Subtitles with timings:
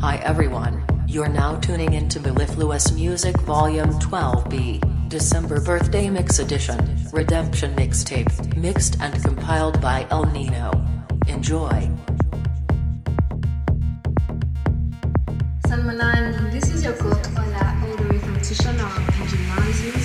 [0.00, 6.78] Hi everyone, you're now tuning into Mellifluous MusiQ Volume 12B, December Birthday Mix Edition,
[7.12, 10.70] Redemption Mixtape, mixed and compiled by El Nino.
[11.28, 11.90] Enjoy.
[15.68, 19.99] Salmanan, this is your coach on the algorithm to Shana and Gymnasium.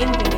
[0.00, 0.33] India.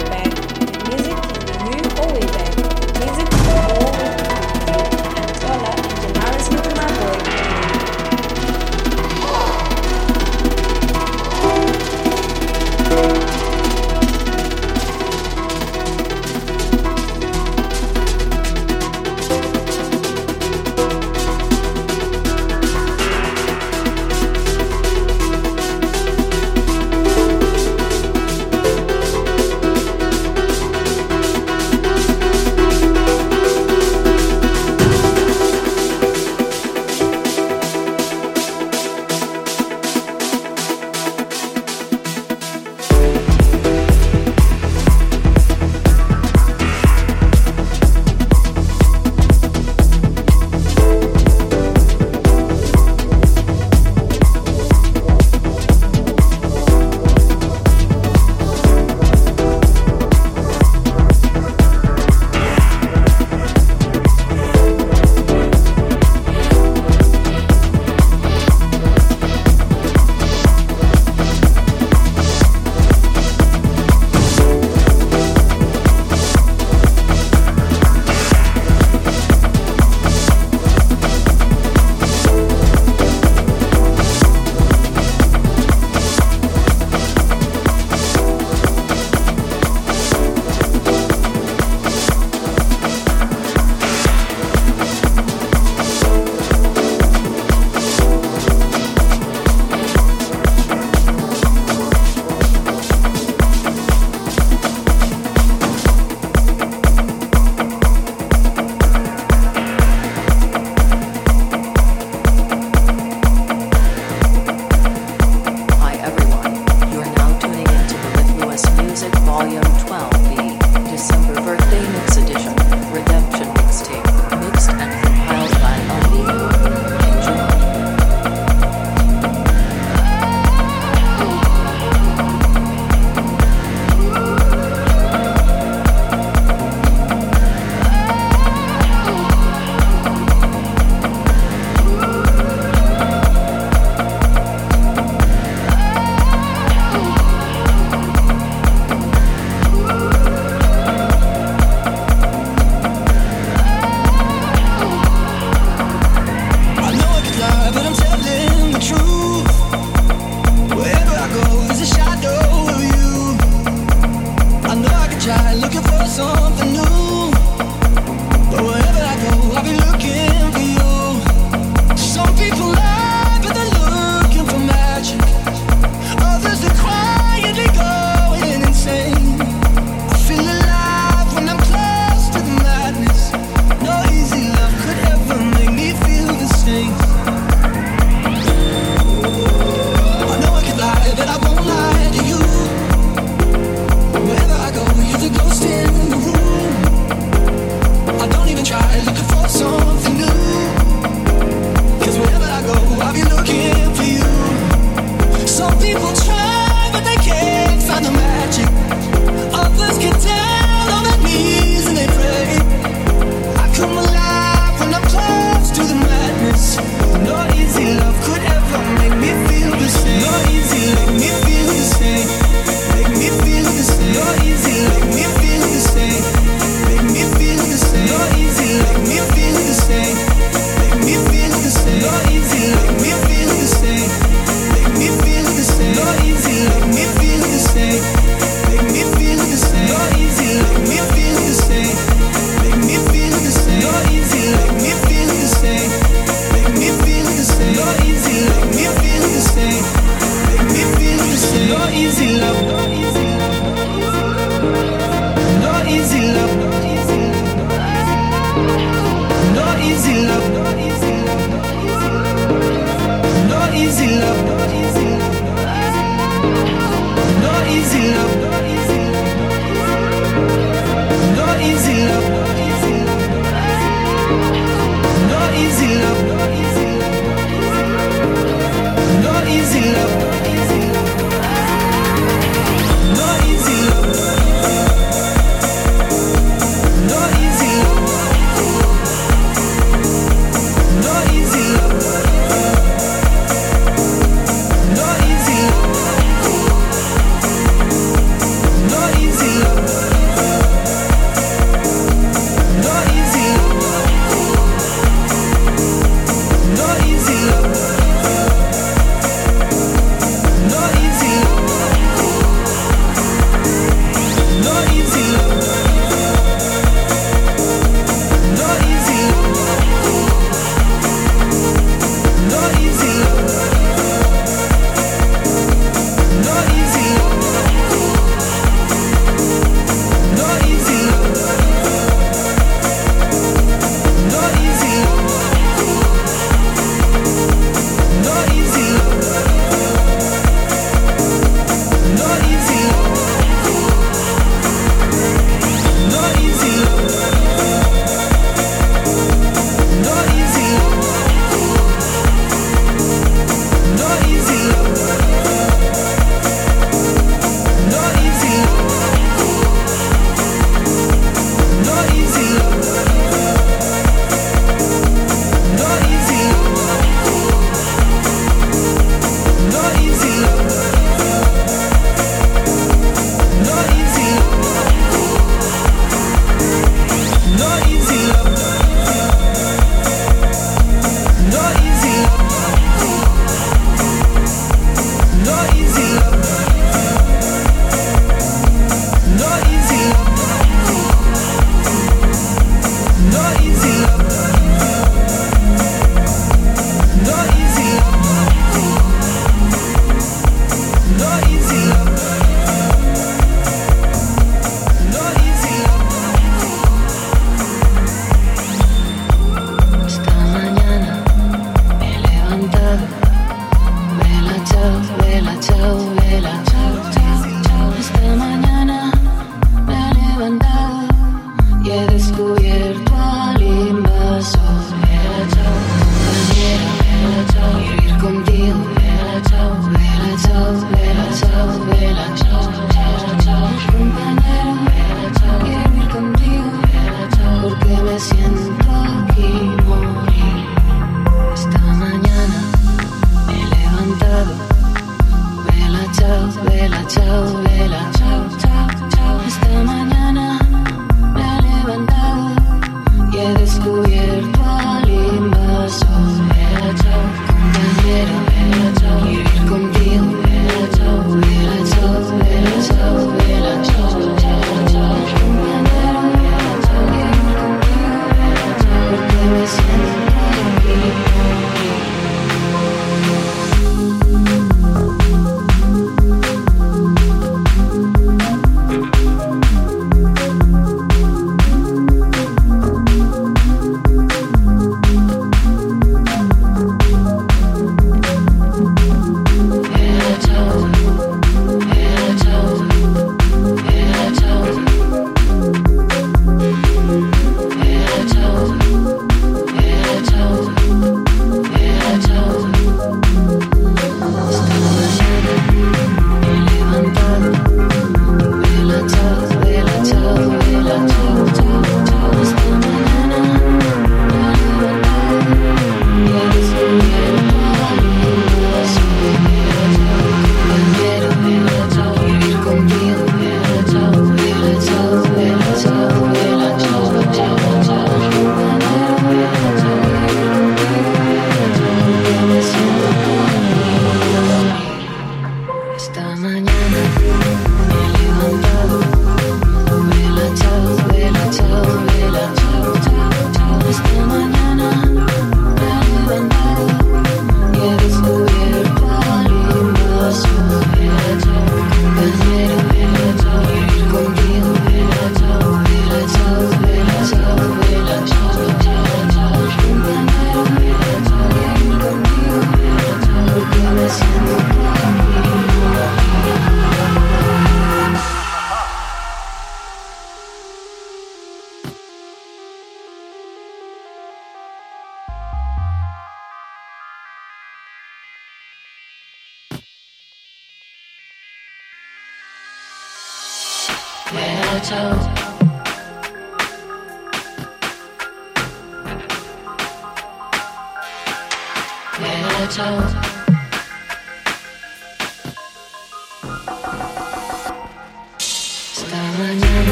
[592.68, 593.25] told.